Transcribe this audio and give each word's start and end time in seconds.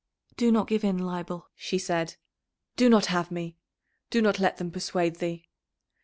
"Do 0.35 0.51
not 0.51 0.67
give 0.67 0.83
in, 0.83 0.97
Leibel," 0.97 1.47
she 1.53 1.77
said. 1.77 2.15
"Do 2.75 2.89
not 2.89 3.05
have 3.05 3.29
me! 3.29 3.57
Do 4.09 4.19
not 4.19 4.39
let 4.39 4.57
them 4.57 4.71
persuade 4.71 5.17
thee. 5.17 5.45